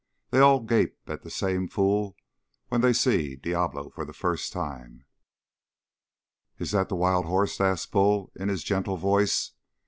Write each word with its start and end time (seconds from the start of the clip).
"They 0.31 0.39
all 0.39 0.61
gape 0.61 0.97
the 1.05 1.29
same 1.29 1.67
fool 1.67 2.07
way 2.07 2.15
when 2.69 2.81
they 2.81 2.91
see 2.91 3.35
Diablo 3.35 3.93
the 3.95 4.13
first 4.13 4.51
time." 4.51 5.05
"Is 6.57 6.71
that 6.71 6.89
the 6.89 6.95
wild 6.95 7.25
horse?" 7.25 7.61
asked 7.61 7.91
Bull 7.91 8.31
in 8.35 8.49
his 8.49 8.63
gentle 8.63 8.97
voice. 8.97 9.51